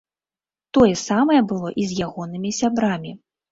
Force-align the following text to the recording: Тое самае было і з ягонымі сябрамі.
Тое 0.77 0.95
самае 1.09 1.37
было 1.53 1.69
і 1.83 1.87
з 1.91 2.01
ягонымі 2.07 2.55
сябрамі. 2.63 3.17